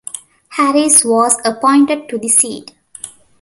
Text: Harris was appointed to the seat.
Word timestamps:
Harris 0.49 1.05
was 1.05 1.39
appointed 1.45 2.09
to 2.09 2.17
the 2.17 2.27
seat. 2.27 2.71